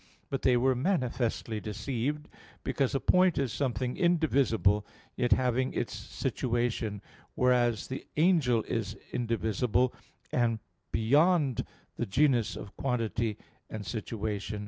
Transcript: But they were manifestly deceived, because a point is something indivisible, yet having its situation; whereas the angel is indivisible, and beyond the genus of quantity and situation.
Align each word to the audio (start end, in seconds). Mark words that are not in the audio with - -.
But 0.31 0.41
they 0.41 0.57
were 0.57 0.73
manifestly 0.73 1.59
deceived, 1.59 2.27
because 2.63 2.95
a 2.95 2.99
point 2.99 3.37
is 3.37 3.53
something 3.53 3.97
indivisible, 3.97 4.83
yet 5.15 5.31
having 5.31 5.73
its 5.73 5.93
situation; 5.93 7.03
whereas 7.35 7.85
the 7.85 8.07
angel 8.17 8.63
is 8.63 8.95
indivisible, 9.13 9.93
and 10.31 10.57
beyond 10.91 11.63
the 11.97 12.07
genus 12.07 12.55
of 12.55 12.75
quantity 12.75 13.37
and 13.69 13.85
situation. 13.85 14.59